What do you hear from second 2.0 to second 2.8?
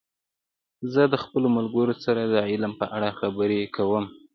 سره د علم